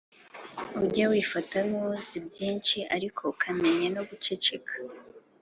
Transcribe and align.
Ujye 0.83 1.05
wifata 1.11 1.57
nk’uzi 1.67 2.17
byinshi, 2.27 2.77
ariko 2.95 3.21
akamenya 3.33 3.87
no 3.95 4.01
guceceka. 4.09 4.73